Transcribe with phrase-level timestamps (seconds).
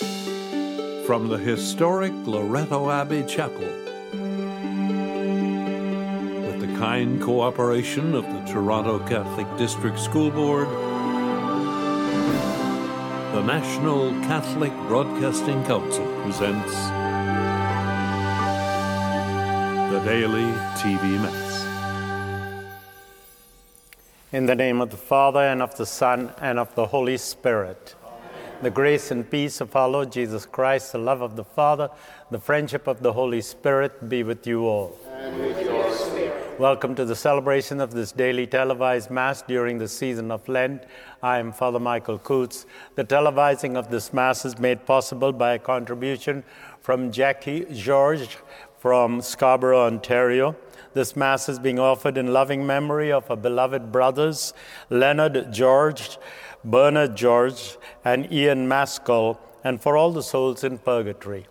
[0.00, 3.68] From the historic Loretto Abbey Chapel,
[6.46, 10.68] with the kind cooperation of the Toronto Catholic District School Board,
[13.34, 16.74] the National Catholic Broadcasting Council presents
[19.92, 21.50] the Daily TV Mass.
[24.32, 27.94] In the name of the Father, and of the Son, and of the Holy Spirit.
[28.62, 31.88] The grace and peace of our Lord Jesus Christ, the love of the Father,
[32.30, 34.98] the friendship of the Holy Spirit be with you all.
[35.08, 36.60] And with your spirit.
[36.60, 40.82] Welcome to the celebration of this daily televised Mass during the season of Lent.
[41.22, 42.66] I am Father Michael Coutts.
[42.96, 46.44] The televising of this Mass is made possible by a contribution
[46.82, 48.36] from Jackie George
[48.80, 50.56] from Scarborough, Ontario.
[50.94, 54.54] This Mass is being offered in loving memory of our beloved brothers,
[54.88, 56.16] Leonard George,
[56.64, 57.76] Bernard George,
[58.06, 61.46] and Ian Maskell, and for all the souls in purgatory.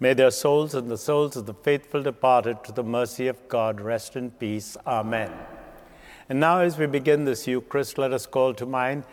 [0.00, 3.78] May their souls and the souls of the faithful departed to the mercy of God
[3.78, 4.78] rest in peace.
[4.86, 5.30] Amen.
[6.30, 9.04] And now, as we begin this Eucharist, let us call to mind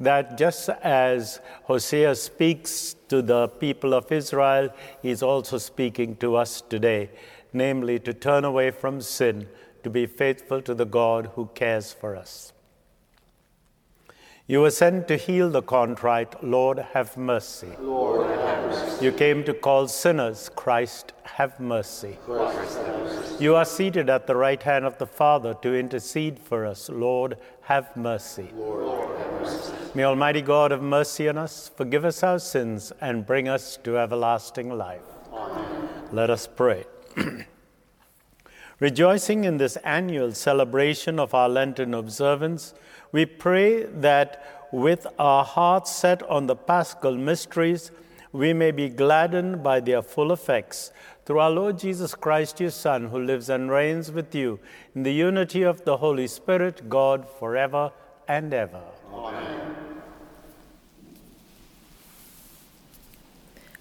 [0.00, 4.70] that just as Hosea speaks to the people of Israel,
[5.02, 7.10] he is also speaking to us today,
[7.52, 9.48] namely to turn away from sin,
[9.82, 12.52] to be faithful to the God who cares for us.
[14.46, 16.44] You were sent to heal the contrite.
[16.44, 17.70] Lord, have mercy.
[17.80, 19.04] Lord, have mercy.
[19.04, 20.50] You came to call sinners.
[20.54, 22.18] Christ, have mercy.
[22.26, 23.42] Christ, have mercy.
[23.42, 26.90] You are seated at the right hand of the Father to intercede for us.
[26.90, 28.50] Lord, have mercy.
[28.54, 29.73] Lord, have mercy.
[29.96, 33.96] May Almighty God have mercy on us, forgive us our sins, and bring us to
[33.96, 35.02] everlasting life.
[35.32, 35.88] Amen.
[36.10, 36.84] Let us pray.
[38.80, 42.74] Rejoicing in this annual celebration of our Lenten observance,
[43.12, 47.92] we pray that with our hearts set on the paschal mysteries,
[48.32, 50.90] we may be gladdened by their full effects
[51.24, 54.58] through our Lord Jesus Christ, your Son, who lives and reigns with you
[54.92, 57.92] in the unity of the Holy Spirit, God, forever
[58.26, 58.82] and ever.
[59.12, 59.83] Amen.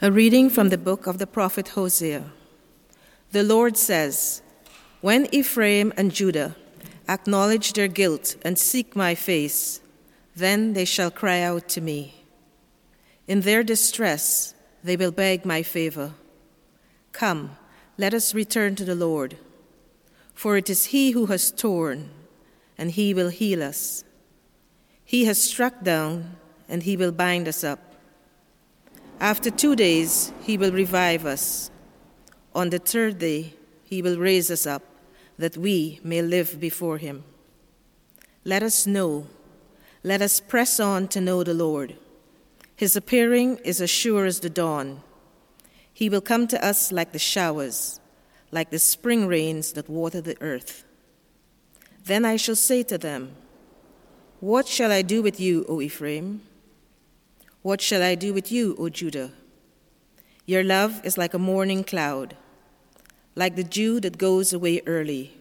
[0.03, 2.25] A reading from the book of the prophet Hosea.
[3.31, 4.41] The Lord says,
[4.99, 6.57] When Ephraim and Judah
[7.07, 9.79] acknowledge their guilt and seek my face,
[10.35, 12.25] then they shall cry out to me.
[13.29, 14.53] In their distress,
[14.83, 16.11] they will beg my favor.
[17.13, 17.55] Come,
[17.97, 19.37] let us return to the Lord,
[20.33, 22.09] for it is He who has torn,
[22.77, 24.03] and He will heal us.
[25.05, 26.35] He has struck down,
[26.67, 27.92] and He will bind us up.
[29.19, 31.71] After two days, He will revive us.
[32.53, 33.53] On the third day,
[33.83, 34.83] He will raise us up,
[35.37, 37.23] that we may live before Him.
[38.43, 39.27] Let us know,
[40.03, 41.95] let us press on to know the Lord.
[42.75, 45.01] His appearing is as sure as the dawn.
[45.93, 47.99] He will come to us like the showers,
[48.51, 50.83] like the spring rains that water the earth.
[52.03, 53.35] Then I shall say to them,
[54.39, 56.41] What shall I do with you, O Ephraim?
[57.63, 59.31] What shall I do with you, O Judah?
[60.45, 62.35] Your love is like a morning cloud,
[63.35, 65.37] like the dew that goes away early.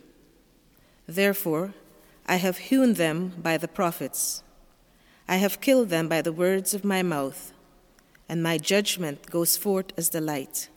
[1.08, 1.74] Therefore,
[2.24, 4.44] I have hewn them by the prophets.
[5.26, 7.52] I have killed them by the words of my mouth,
[8.28, 10.68] and my judgment goes forth as the light.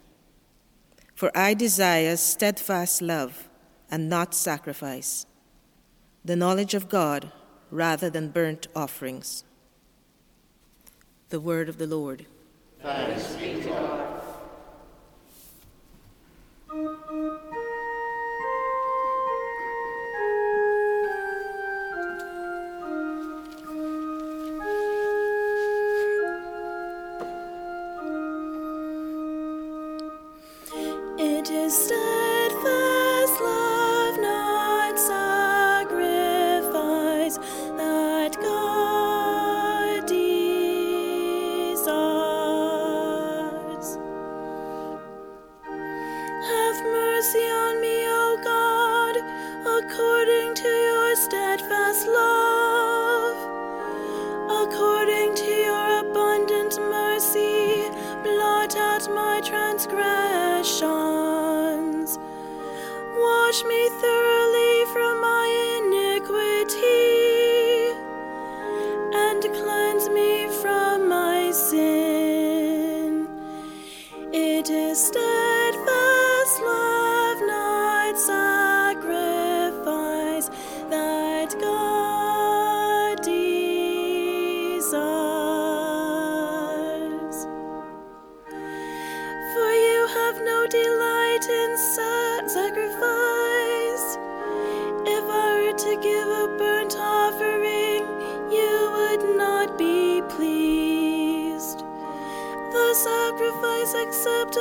[1.14, 3.48] For I desire steadfast love
[3.92, 5.28] and not sacrifice,
[6.26, 7.32] the knowledge of God
[7.70, 9.44] rather than burnt offerings.
[11.36, 12.26] The word of the Lord.
[12.82, 13.55] Thanks be
[58.78, 62.20] At my transgressions.
[63.16, 65.35] Wash me thoroughly from my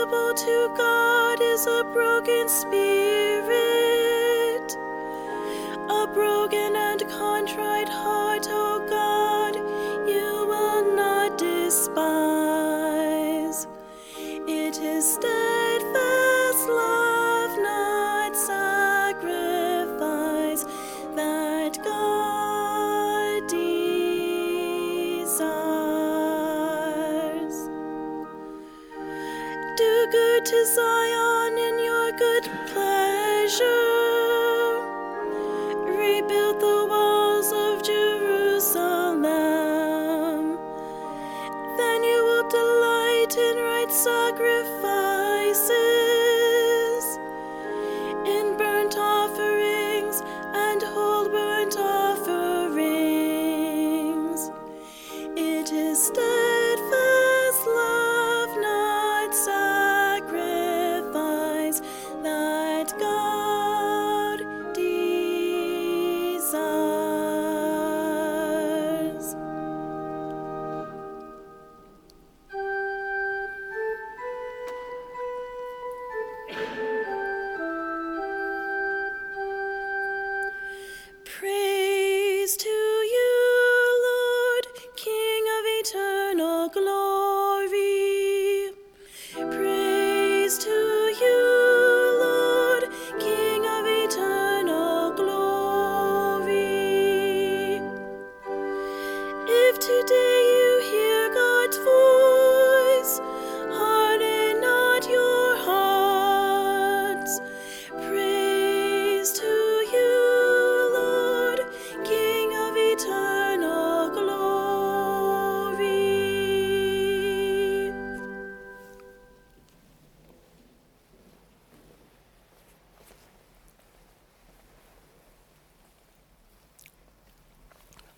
[0.05, 3.14] acceptable to God is a broken spirit,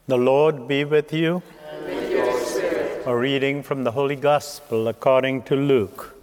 [0.08, 1.42] The Lord be with you.
[3.06, 6.14] A reading from the Holy Gospel according to Luke.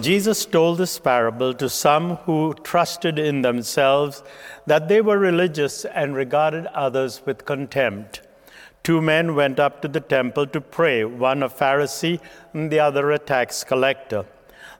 [0.00, 4.24] Jesus told this parable to some who trusted in themselves
[4.66, 8.22] that they were religious and regarded others with contempt.
[8.82, 12.18] Two men went up to the temple to pray, one a Pharisee
[12.52, 14.26] and the other a tax collector.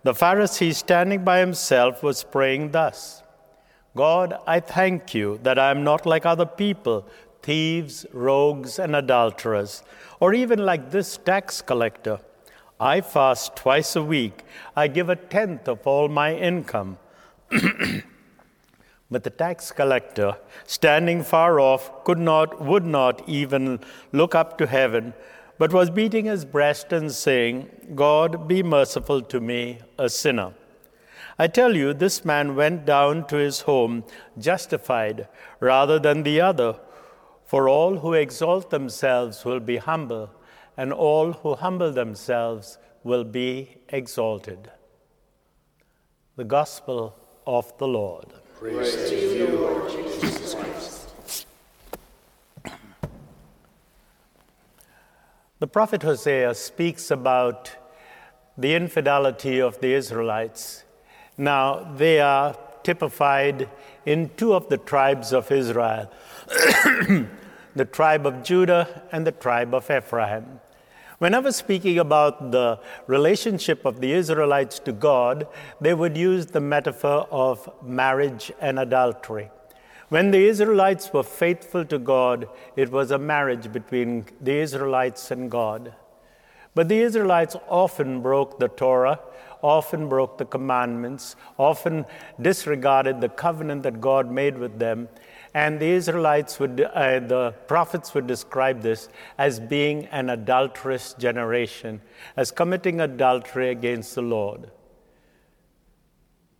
[0.02, 3.23] The Pharisee, standing by himself, was praying thus.
[3.96, 7.06] God, I thank you that I am not like other people,
[7.42, 9.82] thieves, rogues, and adulterers,
[10.20, 12.18] or even like this tax collector.
[12.80, 14.42] I fast twice a week.
[14.74, 16.98] I give a tenth of all my income.
[19.10, 23.78] But the tax collector, standing far off, could not, would not even
[24.10, 25.14] look up to heaven,
[25.56, 30.54] but was beating his breast and saying, God, be merciful to me, a sinner.
[31.38, 34.04] I tell you, this man went down to his home
[34.38, 35.26] justified
[35.58, 36.76] rather than the other.
[37.44, 40.30] For all who exalt themselves will be humble,
[40.76, 44.70] and all who humble themselves will be exalted.
[46.36, 48.26] The Gospel of the Lord.
[55.58, 57.72] The prophet Hosea speaks about
[58.56, 60.83] the infidelity of the Israelites.
[61.36, 63.68] Now, they are typified
[64.06, 66.10] in two of the tribes of Israel
[67.76, 70.60] the tribe of Judah and the tribe of Ephraim.
[71.18, 75.46] Whenever speaking about the relationship of the Israelites to God,
[75.80, 79.50] they would use the metaphor of marriage and adultery.
[80.08, 85.50] When the Israelites were faithful to God, it was a marriage between the Israelites and
[85.50, 85.94] God.
[86.74, 89.20] But the Israelites often broke the Torah,
[89.64, 92.04] often broke the commandments, often
[92.40, 95.08] disregarded the covenant that God made with them.
[95.54, 102.02] And the Israelites would, uh, the prophets would describe this as being an adulterous generation,
[102.36, 104.70] as committing adultery against the Lord.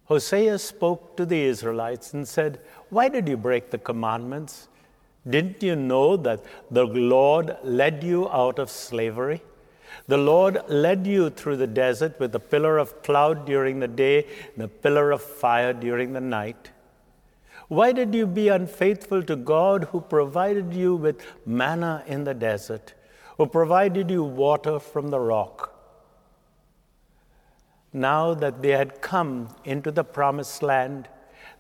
[0.05, 4.69] Hosea spoke to the Israelites and said, Why did you break the commandments?
[5.29, 9.43] Didn't you know that the Lord led you out of slavery?
[10.07, 14.27] The Lord led you through the desert with a pillar of cloud during the day
[14.55, 16.71] and a pillar of fire during the night.
[17.69, 22.95] Why did you be unfaithful to God who provided you with manna in the desert,
[23.39, 25.75] who provided you water from the rock?
[27.93, 31.09] Now that they had come into the promised land,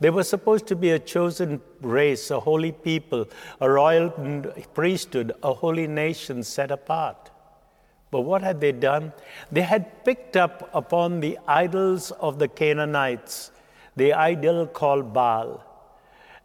[0.01, 3.27] they were supposed to be a chosen race, a holy people,
[3.61, 4.11] a royal
[4.75, 7.31] priesthood, a holy nation set apart.
[8.15, 9.13] But what had they done?
[9.51, 13.51] They had picked up upon the idols of the Canaanites,
[13.97, 15.65] the idol called Baal.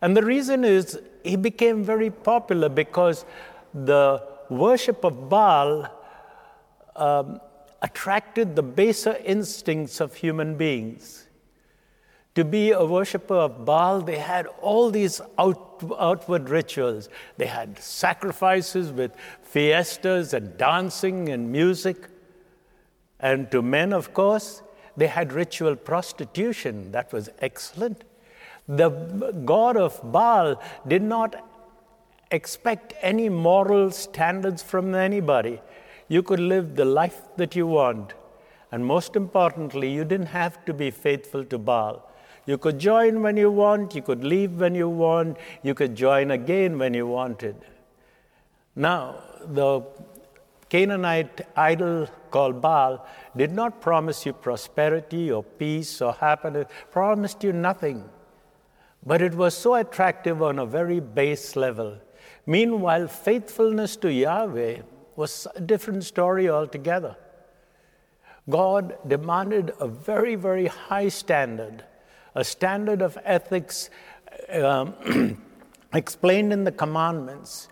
[0.02, 3.24] And the reason is he became very popular because
[3.72, 5.88] the worship of Baal
[6.96, 7.40] um,
[7.84, 11.28] attracted the baser instincts of human beings.
[12.36, 17.10] To be a worshiper of Baal, they had all these out, outward rituals.
[17.38, 22.08] They had sacrifices with fiestas and dancing and music.
[23.20, 24.62] And to men, of course,
[24.96, 26.92] they had ritual prostitution.
[26.92, 28.04] That was excellent.
[28.68, 28.90] The
[29.46, 31.44] god of Baal did not
[32.32, 35.62] expect any moral standards from anybody.
[36.08, 38.14] You could live the life that you want.
[38.72, 42.09] And most importantly, you didn't have to be faithful to Baal.
[42.50, 46.32] You could join when you want, you could leave when you want, you could join
[46.32, 47.56] again when you wanted.
[48.76, 49.84] Now, the
[50.68, 53.06] Canaanite idol called Baal
[53.38, 58.04] did not promise you prosperity or peace or happiness, promised you nothing.
[59.06, 62.00] But it was so attractive on a very base level.
[62.48, 64.82] Meanwhile, faithfulness to Yahweh
[65.16, 67.16] was a different story altogether.
[68.50, 71.84] God demanded a very, very high standard
[72.36, 73.90] a standard of ethics
[74.52, 75.42] um,
[75.94, 77.68] explained in the commandments.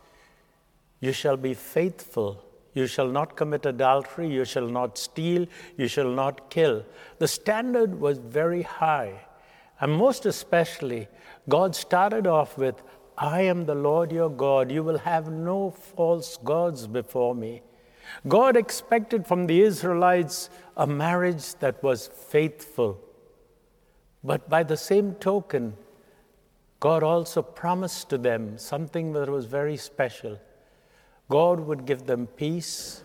[1.00, 2.44] You shall be faithful.
[2.74, 4.28] You shall not commit adultery.
[4.28, 5.48] You shall not steal.
[5.78, 6.84] You shall not kill.
[7.20, 9.26] The standard was very high.
[9.80, 11.08] And most especially,
[11.50, 12.82] God started off with,
[13.18, 14.72] I am the Lord your God.
[14.72, 17.62] You will have no false gods before me.
[18.28, 23.00] God expected from the Israelites a marriage that was faithful.
[24.24, 25.76] But by the same token,
[26.80, 30.40] God also promised to them something that was very special.
[31.30, 33.04] God would give them peace,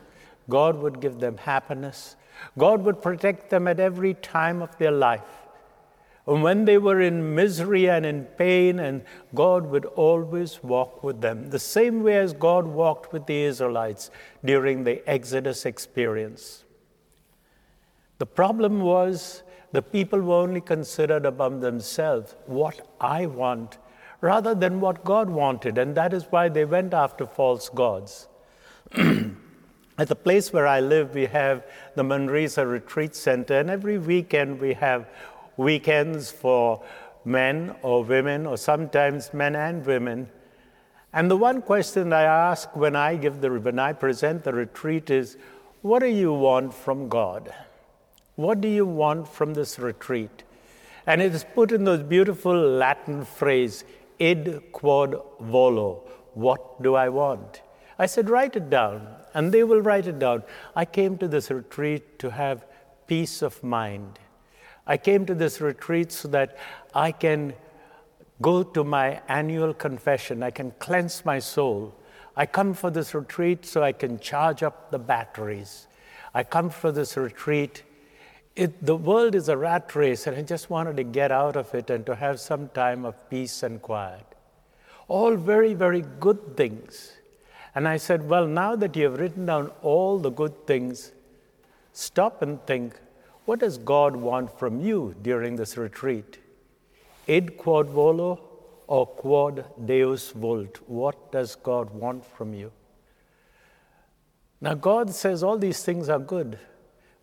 [0.48, 2.16] God would give them happiness,
[2.58, 5.42] God would protect them at every time of their life.
[6.26, 9.02] And when they were in misery and in pain, and
[9.34, 14.10] God would always walk with them, the same way as God walked with the Israelites
[14.44, 16.64] during the Exodus experience.
[18.18, 19.42] The problem was
[19.72, 23.78] the people were only considered above themselves what I want
[24.20, 28.28] rather than what God wanted, and that is why they went after false gods.
[29.98, 34.60] At the place where I live, we have the Manresa Retreat Center, and every weekend
[34.60, 35.08] we have
[35.56, 36.82] weekends for
[37.24, 40.28] men or women, or sometimes men and women.
[41.12, 45.10] And the one question I ask when I give the when I present the retreat
[45.10, 45.36] is,
[45.82, 47.52] what do you want from God?
[48.36, 50.42] What do you want from this retreat?
[51.06, 53.84] And it is put in those beautiful Latin phrase,
[54.18, 56.08] id quod volo.
[56.34, 57.60] What do I want?
[57.98, 59.06] I said, write it down.
[59.34, 60.44] And they will write it down.
[60.74, 62.64] I came to this retreat to have
[63.06, 64.18] peace of mind.
[64.86, 66.56] I came to this retreat so that
[66.94, 67.54] I can
[68.40, 70.42] go to my annual confession.
[70.42, 71.94] I can cleanse my soul.
[72.36, 75.86] I come for this retreat so I can charge up the batteries.
[76.34, 77.82] I come for this retreat
[78.54, 81.74] it, the world is a rat race, and I just wanted to get out of
[81.74, 84.26] it and to have some time of peace and quiet.
[85.08, 87.12] All very, very good things.
[87.74, 91.12] And I said, Well, now that you have written down all the good things,
[91.92, 92.94] stop and think
[93.44, 96.38] what does God want from you during this retreat?
[97.26, 98.40] Id quod volo
[98.86, 100.78] or quod Deus vult?
[100.86, 102.70] What does God want from you?
[104.60, 106.58] Now, God says all these things are good.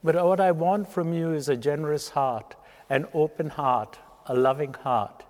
[0.03, 2.55] But what I want from you is a generous heart,
[2.89, 5.23] an open heart, a loving heart.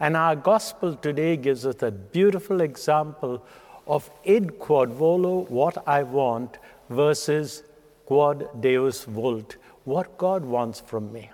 [0.00, 3.44] And our gospel today gives us a beautiful example
[3.86, 6.58] of id quod volo, what I want,
[6.90, 7.62] versus
[8.04, 11.30] quod Deus vult, what God wants from me.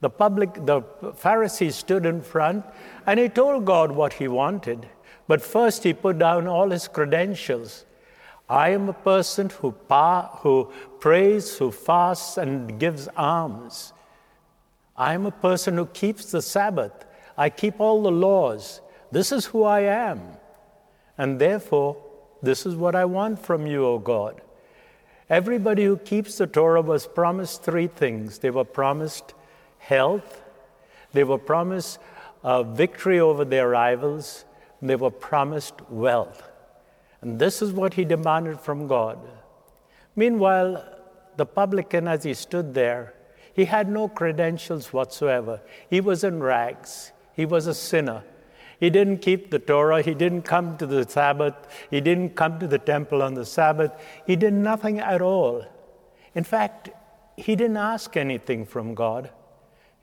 [0.00, 2.66] The public, the Pharisee stood in front
[3.06, 4.88] and he told God what he wanted.
[5.26, 7.85] But first he put down all his credentials.
[8.48, 13.92] I am a person who, pa- who prays, who fasts, and gives alms.
[14.96, 17.04] I am a person who keeps the Sabbath.
[17.36, 18.80] I keep all the laws.
[19.10, 20.20] This is who I am.
[21.18, 21.96] And therefore,
[22.42, 24.40] this is what I want from you, O God.
[25.28, 29.34] Everybody who keeps the Torah was promised three things they were promised
[29.78, 30.42] health,
[31.12, 31.98] they were promised
[32.44, 34.44] uh, victory over their rivals,
[34.80, 36.45] they were promised wealth.
[37.26, 39.18] And this is what he demanded from God.
[40.14, 40.84] Meanwhile,
[41.36, 43.14] the publican, as he stood there,
[43.52, 45.60] he had no credentials whatsoever.
[45.90, 48.22] He was in rags, he was a sinner.
[48.78, 50.02] He didn't keep the Torah.
[50.02, 51.54] He didn't come to the Sabbath.
[51.90, 53.90] He didn't come to the temple on the Sabbath.
[54.26, 55.64] He did nothing at all.
[56.34, 56.90] In fact,
[57.38, 59.30] he didn't ask anything from God.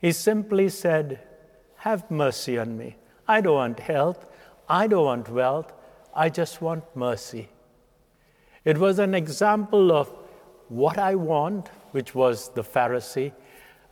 [0.00, 1.20] He simply said,
[1.76, 2.96] Have mercy on me.
[3.28, 4.26] I don't want health.
[4.68, 5.72] I don't want wealth.
[6.14, 7.48] I just want mercy.
[8.64, 10.08] It was an example of
[10.68, 13.32] what I want, which was the Pharisee,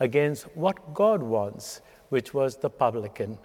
[0.00, 3.38] against what God wants, which was the publican.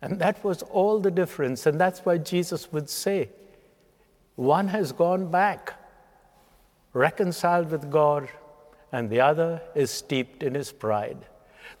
[0.00, 1.66] And that was all the difference.
[1.66, 3.30] And that's why Jesus would say,
[4.36, 5.74] one has gone back,
[6.92, 8.28] reconciled with God,
[8.92, 11.18] and the other is steeped in his pride.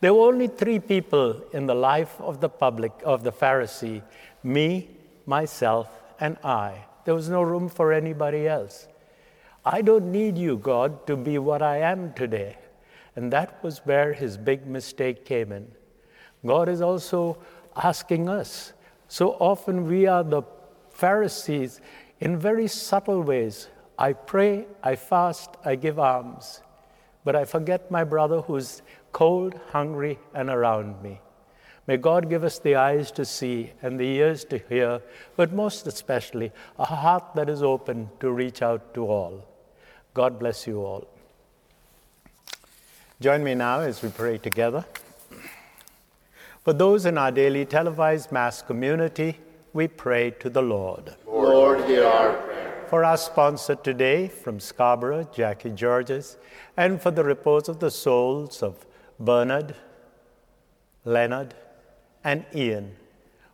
[0.00, 4.02] There were only three people in the life of the public, of the Pharisee
[4.42, 4.88] me,
[5.26, 5.88] myself,
[6.20, 6.84] and I.
[7.04, 8.86] There was no room for anybody else.
[9.64, 12.56] I don't need you, God, to be what I am today.
[13.14, 15.70] And that was where his big mistake came in.
[16.44, 17.38] God is also
[17.76, 18.72] asking us.
[19.08, 20.42] So often we are the
[20.90, 21.80] Pharisees
[22.20, 23.68] in very subtle ways.
[23.98, 26.60] I pray, I fast, I give alms,
[27.24, 31.20] but I forget my brother who's cold, hungry, and around me.
[31.86, 35.02] May God give us the eyes to see and the ears to hear,
[35.36, 39.44] but most especially a heart that is open to reach out to all.
[40.14, 41.08] God bless you all.
[43.20, 44.84] Join me now as we pray together.
[46.64, 49.38] For those in our daily televised Mass community,
[49.72, 51.16] we pray to the Lord.
[51.26, 52.84] Lord, hear our prayer.
[52.88, 56.36] For our sponsor today from Scarborough, Jackie Georges,
[56.76, 58.86] and for the repose of the souls of
[59.18, 59.74] Bernard,
[61.04, 61.54] Leonard,
[62.24, 62.96] and Ian,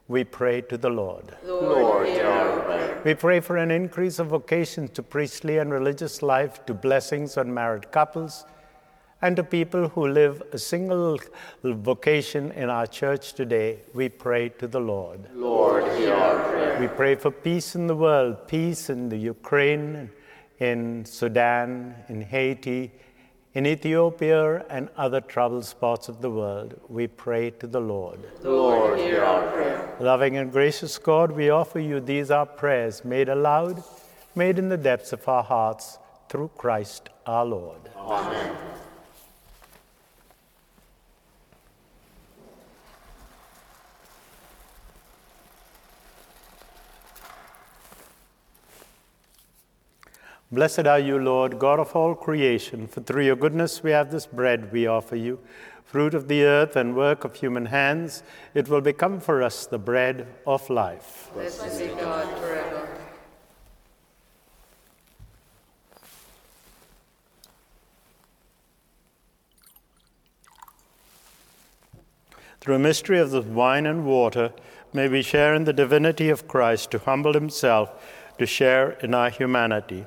[0.08, 1.36] we pray to the Lord.
[1.44, 3.02] Lord, hear our prayer.
[3.04, 7.52] We pray for an increase of vocations to priestly and religious life, to blessings on
[7.52, 8.44] married couples,
[9.20, 11.18] and to people who live a single
[11.62, 13.80] vocation in our church today.
[13.92, 15.28] We pray to the Lord.
[15.34, 16.80] Lord, hear our prayer.
[16.80, 20.10] We pray for peace in the world, peace in the Ukraine,
[20.60, 22.92] in Sudan, in Haiti,
[23.58, 26.80] in Ethiopia, and other troubled spots of the world.
[26.88, 28.20] We pray to the Lord.
[28.44, 29.96] Lord, hear our prayer.
[29.98, 33.82] Loving and gracious God, we offer you these our prayers, made aloud,
[34.36, 37.80] made in the depths of our hearts, through Christ our Lord.
[37.96, 38.67] Amen.
[50.50, 54.24] Blessed are you, Lord, God of all creation, for through your goodness we have this
[54.24, 55.40] bread we offer you,
[55.84, 58.22] fruit of the earth and work of human hands.
[58.54, 61.30] It will become for us the bread of life.
[61.34, 62.88] Blessed be God forever.
[72.62, 74.54] Through a mystery of the wine and water,
[74.94, 77.92] may we share in the divinity of Christ to humble himself,
[78.38, 80.06] to share in our humanity.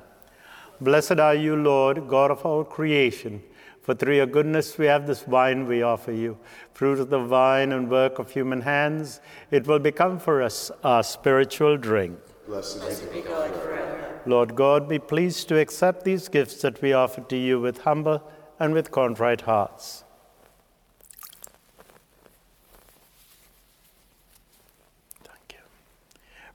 [0.82, 3.40] Blessed are you, Lord, God of all creation.
[3.82, 6.36] For through your goodness we have this wine we offer you,
[6.74, 9.20] fruit of the vine and work of human hands.
[9.52, 12.18] It will become for us our spiritual drink.
[12.48, 14.20] Blessed Be God forever.
[14.26, 18.20] Lord God, be pleased to accept these gifts that we offer to you with humble
[18.58, 20.02] and with contrite hearts.
[25.22, 25.58] Thank you.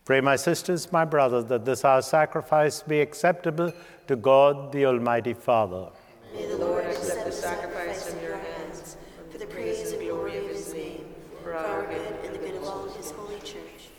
[0.03, 3.71] Pray, my sisters, my brothers, that this our sacrifice be acceptable
[4.07, 5.89] to God, the Almighty Father.
[6.33, 8.97] May the Lord accept the sacrifice from your hands
[9.29, 11.05] for the praise and glory of his name,
[11.43, 12.01] for our good.
[12.23, 13.89] and the good of all his holy church.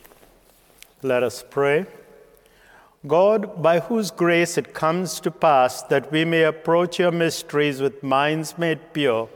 [1.02, 1.86] Let us pray.
[3.06, 8.02] God, by whose grace it comes to pass that we may approach your mysteries with
[8.02, 9.28] minds made pure,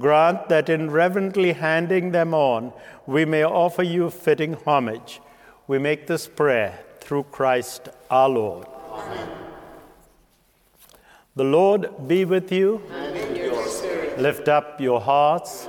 [0.00, 2.72] grant that in reverently handing them on,
[3.06, 5.20] we may offer you fitting homage.
[5.68, 8.66] We make this prayer through Christ our Lord.
[11.36, 12.80] The Lord be with you.
[14.16, 15.68] Lift up your hearts.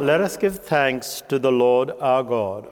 [0.00, 2.66] Let us give thanks to the Lord our God.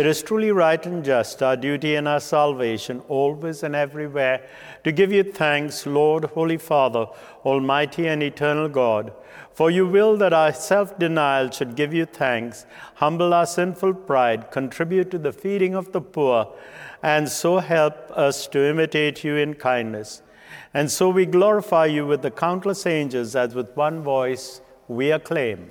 [0.00, 4.40] It is truly right and just, our duty and our salvation, always and everywhere,
[4.82, 7.04] to give you thanks, Lord, Holy Father,
[7.44, 9.12] Almighty and eternal God.
[9.52, 14.50] For you will that our self denial should give you thanks, humble our sinful pride,
[14.50, 16.48] contribute to the feeding of the poor,
[17.02, 20.22] and so help us to imitate you in kindness.
[20.72, 25.70] And so we glorify you with the countless angels as with one voice we acclaim.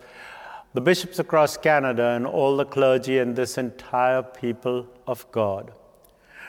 [0.73, 5.73] the bishops across Canada, and all the clergy and this entire people of God.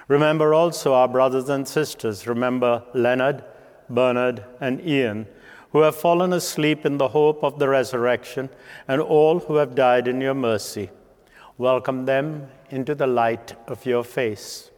[0.08, 2.26] Remember also our brothers and sisters.
[2.26, 3.44] Remember Leonard,
[3.88, 5.26] Bernard, and Ian,
[5.70, 8.50] who have fallen asleep in the hope of the resurrection,
[8.86, 10.90] and all who have died in your mercy.
[11.58, 14.70] Welcome them into the light of your face.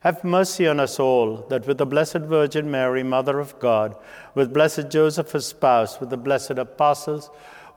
[0.00, 3.96] Have mercy on us all, that with the Blessed Virgin Mary, Mother of God,
[4.34, 7.30] with blessed Joseph, her spouse, with the blessed apostles,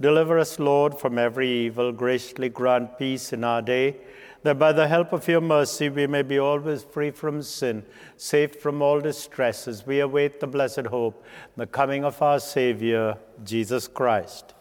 [0.00, 1.92] Deliver us, Lord, from every evil.
[1.92, 3.96] Graciously grant peace in our day,
[4.42, 7.84] that by the help of your mercy we may be always free from sin,
[8.16, 11.24] safe from all distress, as we await the blessed hope,
[11.56, 14.54] the coming of our Savior, Jesus Christ.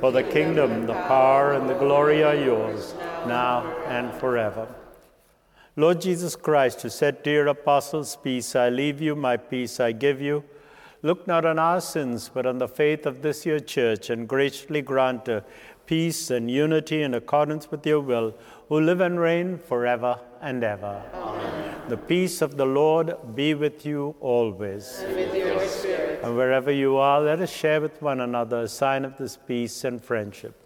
[0.00, 2.94] For the kingdom, the power, and the glory are yours,
[3.26, 4.68] now and forever.
[5.76, 10.20] Lord Jesus Christ, who said Dear apostles, Peace I leave you, my peace I give
[10.20, 10.44] you,
[11.04, 14.80] look not on our sins, but on the faith of this your church, and graciously
[14.80, 15.44] grant her
[15.86, 18.34] peace and unity in accordance with your will,
[18.70, 21.02] who live and reign forever and ever.
[21.12, 21.80] Amen.
[21.88, 25.00] The peace of the Lord be with you always.
[25.00, 26.20] And with your spirit.
[26.24, 29.84] And wherever you are, let us share with one another a sign of this peace
[29.84, 30.63] and friendship.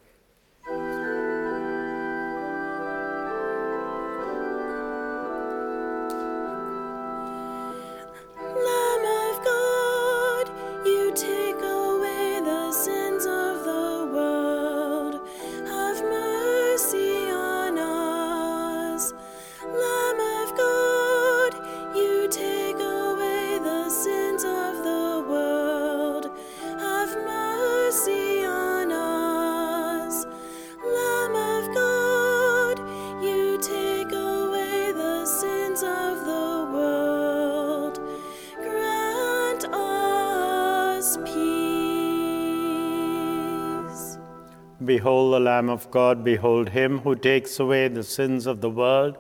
[44.88, 49.18] Behold the Lamb of God, behold him who takes away the sins of the world.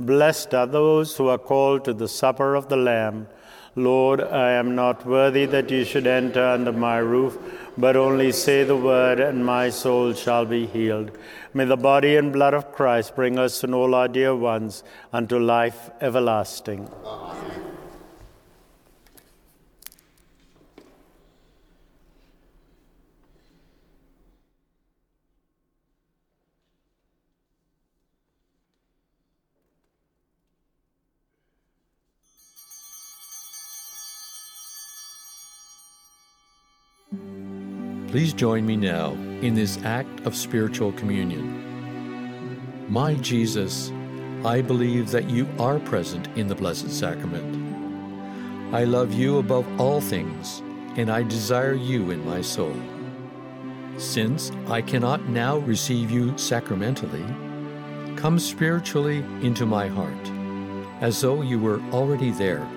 [0.00, 3.26] Blessed are those who are called to the supper of the Lamb.
[3.74, 7.36] Lord, I am not worthy that you should enter under my roof,
[7.76, 11.10] but only say the word, and my soul shall be healed.
[11.52, 15.38] May the body and blood of Christ bring us and all our dear ones unto
[15.38, 16.88] life everlasting.
[38.12, 42.86] Please join me now in this act of spiritual communion.
[42.86, 43.90] My Jesus,
[44.44, 48.74] I believe that you are present in the Blessed Sacrament.
[48.74, 50.60] I love you above all things,
[50.98, 52.76] and I desire you in my soul.
[53.96, 57.24] Since I cannot now receive you sacramentally,
[58.16, 60.30] come spiritually into my heart,
[61.00, 62.68] as though you were already there.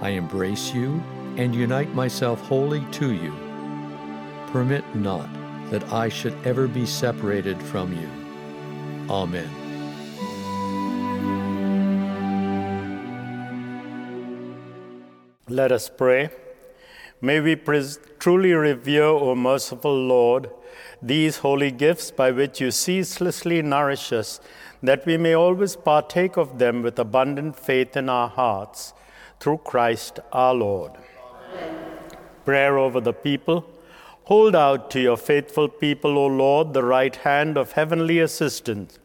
[0.00, 1.00] I embrace you
[1.36, 3.45] and unite myself wholly to you.
[4.52, 5.28] Permit not
[5.70, 8.08] that I should ever be separated from you.
[9.10, 9.48] Amen.
[15.48, 16.30] Let us pray.
[17.20, 20.50] May we pres- truly revere, O merciful Lord,
[21.00, 24.40] these holy gifts by which you ceaselessly nourish us,
[24.82, 28.92] that we may always partake of them with abundant faith in our hearts,
[29.40, 30.92] through Christ our Lord.
[32.44, 33.75] Prayer over the people.
[34.26, 38.98] Hold out to your faithful people, O Lord, the right hand of heavenly assistance,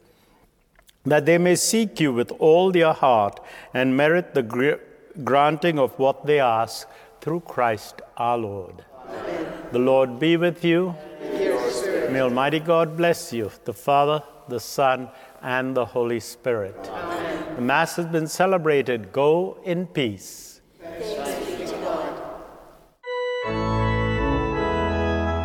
[1.05, 3.39] that they may seek you with all their heart
[3.71, 4.81] and merit the gr-
[5.23, 6.87] granting of what they ask
[7.21, 8.83] through Christ our Lord.
[9.71, 10.95] The Lord be with you.
[12.09, 15.07] May Almighty God bless you, the Father, the Son,
[15.43, 16.83] and the Holy Spirit.
[17.55, 19.11] The Mass has been celebrated.
[19.11, 20.61] Go in peace.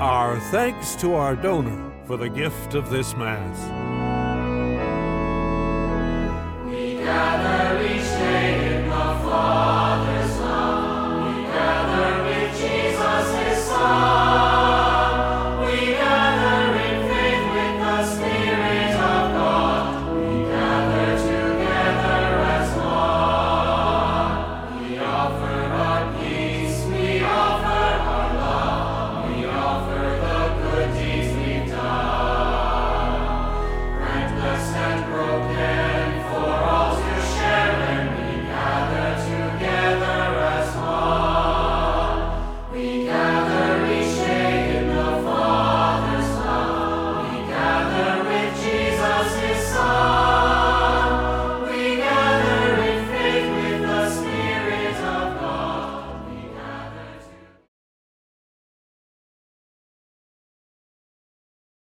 [0.01, 3.86] Our thanks to our donor for the gift of this Mass.